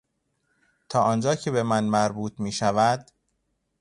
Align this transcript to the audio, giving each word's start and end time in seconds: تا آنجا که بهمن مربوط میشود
تا 0.89 1.03
آنجا 1.03 1.35
که 1.35 1.51
بهمن 1.51 1.83
مربوط 1.83 2.39
میشود 2.39 3.09